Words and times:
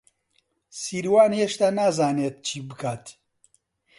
سیروان 0.81 1.31
هێشتا 1.39 1.67
نازانێت 1.79 2.35
چی 2.47 2.57
بکات. 2.69 3.05